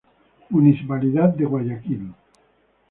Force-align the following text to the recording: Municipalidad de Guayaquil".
Municipalidad 0.49 1.29
de 1.37 1.45
Guayaquil". 1.45 2.11